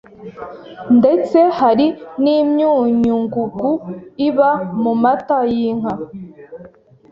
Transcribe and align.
ndetse 0.97 1.37
hari 1.59 1.85
n’imyunyungugu 2.23 3.69
iba 4.27 4.49
mu 4.81 4.93
mata 5.03 5.39
y’inka 5.53 5.93